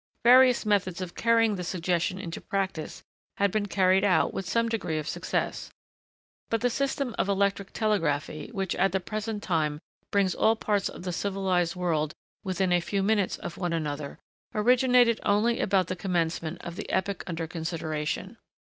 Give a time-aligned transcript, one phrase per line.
[0.23, 3.03] Various methods of carrying the suggestion into practice
[3.37, 5.71] had been carried out with some degree of success;
[6.49, 9.79] but the system of electric telegraphy, which, at the present time,
[10.09, 14.17] brings all parts of the civilised world within a few minutes of one another,
[14.55, 18.37] originated only about the commencement of the epoch under consideration.